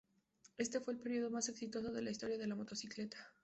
[0.57, 3.35] Este fue el período más exitoso en la historia de la motocicleta.